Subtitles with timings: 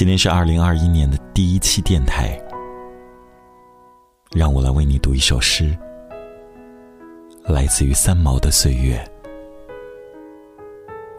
[0.00, 2.42] 今天是二零二一年的第一期电台，
[4.32, 5.76] 让我来为你读一首诗，
[7.44, 8.96] 来自于三毛的《岁月》。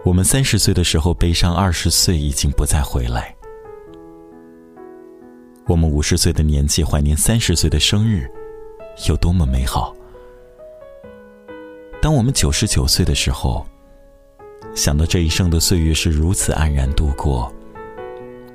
[0.03, 3.35] 我们三十岁的时候悲伤，二十岁已经不再回来。
[5.67, 8.27] 我们五十岁的年纪怀念三十岁的生日，
[9.07, 9.95] 有多么美好。
[12.01, 13.63] 当我们九十九岁的时候，
[14.73, 17.53] 想到这一生的岁月是如此安然度过，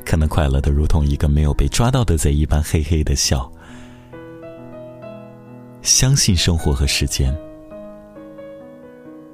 [0.06, 3.50] 可能快乐的如同一个没有被抓到的贼一般，嘿嘿的笑。
[5.82, 7.36] 相信生活和时间，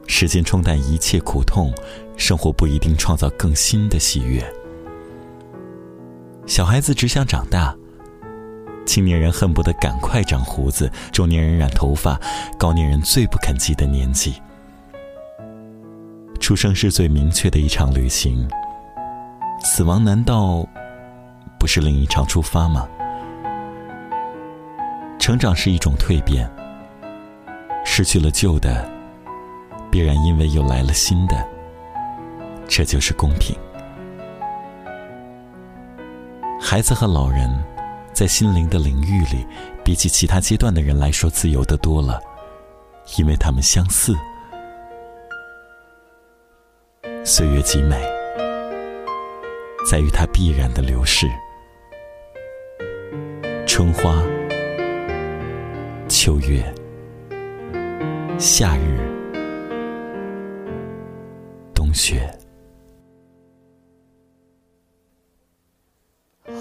[0.07, 1.73] 时间冲淡一切苦痛，
[2.17, 4.43] 生活不一定创造更新的喜悦。
[6.47, 7.77] 小孩子只想长大。
[8.85, 12.21] 青年人恨不得赶快长胡子，中年人染头发，
[12.59, 14.35] 高年人最不肯记得年纪。
[16.41, 18.47] 出生是最明确的一场旅行，
[19.65, 20.67] 死亡难道
[21.59, 22.89] 不是另一场出发吗？
[25.19, 26.51] 成长是一种蜕变，
[27.85, 28.89] 失去了旧的，
[29.91, 31.47] 必然因为又来了新的，
[32.67, 33.57] 这就是公平。
[36.61, 37.51] 孩子和老人。
[38.15, 39.47] 在心灵的领域里，
[39.83, 42.21] 比起其他阶段的人来说，自由的多了，
[43.17, 44.15] 因为他们相似。
[47.25, 47.97] 岁月极美，
[49.93, 51.27] 在于它必然的流逝。
[53.67, 54.23] 春花、
[56.09, 56.65] 秋月、
[58.39, 58.99] 夏日、
[61.75, 62.27] 冬雪。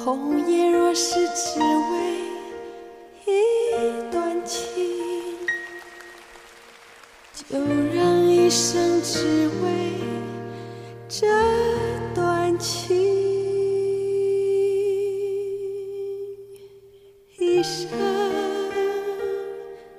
[0.03, 2.17] 红叶若是只为
[3.25, 4.59] 一段情，
[7.33, 7.57] 就
[7.95, 9.93] 让一生只为
[11.07, 11.25] 这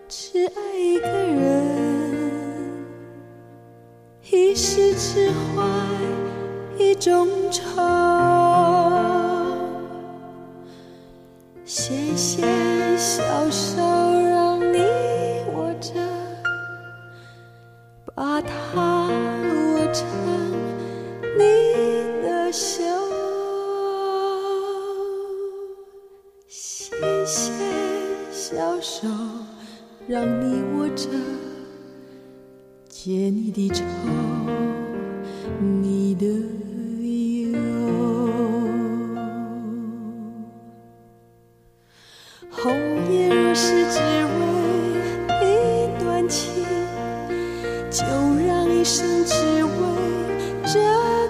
[0.08, 2.20] 只爱一个人，
[4.30, 5.62] 一世只怀
[6.78, 7.82] 一种愁。
[11.64, 13.82] 纤纤小手
[28.82, 29.06] 手
[30.08, 31.08] 让你握着
[32.88, 33.84] 解你的愁
[35.60, 37.60] 你的忧
[42.50, 42.74] 红
[43.08, 44.40] 颜若是只为
[45.44, 46.64] 一段情
[47.88, 48.04] 就
[48.44, 49.70] 让一生只为
[50.64, 51.21] 这。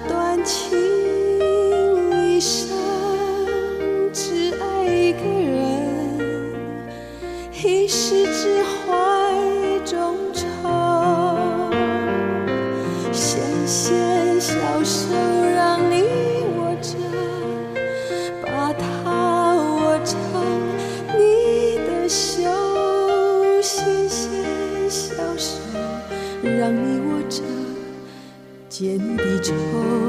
[8.22, 10.46] 一直怀中愁。
[13.10, 15.12] 纤纤小手
[15.56, 16.04] 让你
[16.56, 16.96] 握着
[18.40, 20.16] 把它握成
[21.18, 22.44] 你的袖
[23.60, 25.58] 纤纤小手
[26.44, 27.42] 让你握着
[28.68, 30.01] 剑的愁。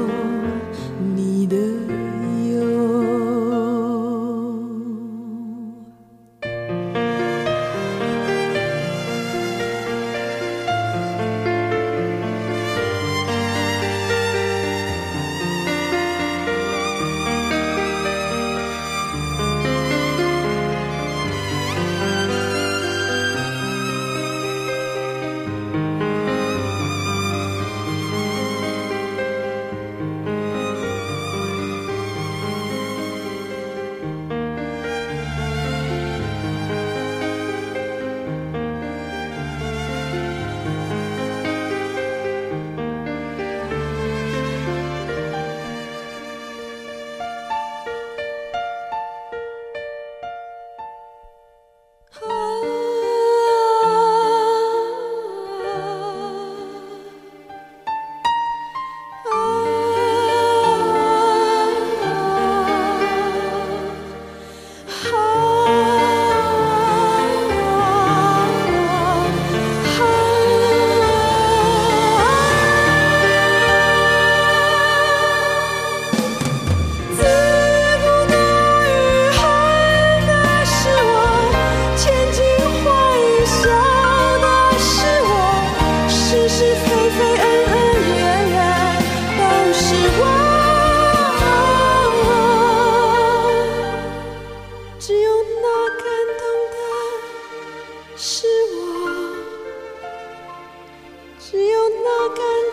[101.50, 102.63] 只有那感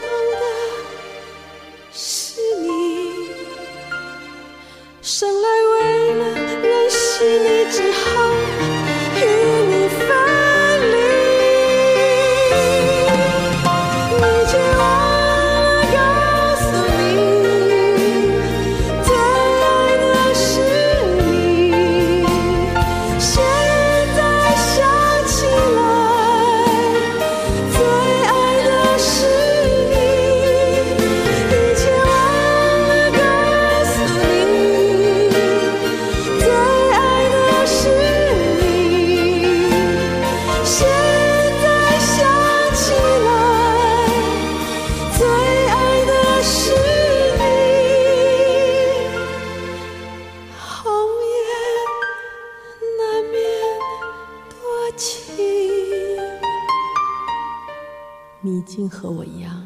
[58.92, 59.61] 和我一样。